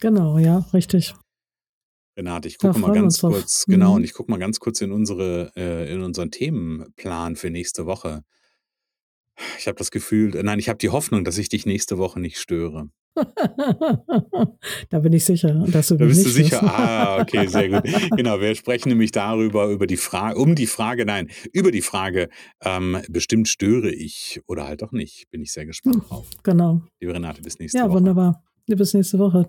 Genau, 0.00 0.38
ja, 0.38 0.60
richtig. 0.72 1.14
Renate, 2.16 2.48
ich 2.48 2.58
gucke 2.58 2.78
mal 2.78 2.92
ganz 2.92 3.20
kurz, 3.20 3.64
genau, 3.66 3.90
mhm. 3.90 3.96
und 3.96 4.04
ich 4.04 4.12
gucke 4.12 4.30
mal 4.30 4.38
ganz 4.38 4.60
kurz 4.60 4.80
in 4.80 4.92
unsere, 4.92 5.52
äh, 5.56 5.92
in 5.92 6.02
unseren 6.02 6.30
Themenplan 6.30 7.36
für 7.36 7.50
nächste 7.50 7.86
Woche. 7.86 8.22
Ich 9.58 9.66
habe 9.66 9.76
das 9.76 9.90
Gefühl, 9.90 10.40
nein, 10.42 10.60
ich 10.60 10.68
habe 10.68 10.78
die 10.78 10.90
Hoffnung, 10.90 11.24
dass 11.24 11.38
ich 11.38 11.48
dich 11.48 11.66
nächste 11.66 11.98
Woche 11.98 12.20
nicht 12.20 12.38
störe. 12.38 12.88
da 14.90 14.98
bin 14.98 15.12
ich 15.12 15.24
sicher, 15.24 15.64
dass 15.68 15.88
du 15.88 15.96
Da 15.96 16.04
bist 16.06 16.26
du 16.26 16.30
sicher. 16.30 16.62
Ah, 16.62 17.20
okay, 17.20 17.46
sehr 17.46 17.68
gut. 17.68 17.82
genau, 18.16 18.40
wir 18.40 18.54
sprechen 18.54 18.88
nämlich 18.88 19.12
darüber, 19.12 19.68
über 19.68 19.86
die 19.86 19.96
Frage, 19.96 20.38
um 20.38 20.54
die 20.54 20.66
Frage, 20.66 21.04
nein, 21.04 21.30
über 21.52 21.70
die 21.70 21.82
Frage, 21.82 22.28
ähm, 22.60 22.98
bestimmt 23.08 23.48
störe 23.48 23.92
ich 23.92 24.40
oder 24.46 24.66
halt 24.66 24.82
auch 24.82 24.92
nicht. 24.92 25.30
Bin 25.30 25.42
ich 25.42 25.52
sehr 25.52 25.66
gespannt 25.66 25.96
hm, 25.96 26.02
drauf. 26.02 26.28
Genau. 26.42 26.82
Liebe 27.00 27.14
Renate, 27.14 27.42
bis 27.42 27.58
nächste 27.58 27.78
ja, 27.78 27.84
Woche. 27.84 27.92
Ja, 27.92 27.96
wunderbar. 27.96 28.44
Bis 28.66 28.94
nächste 28.94 29.18
Woche. 29.18 29.48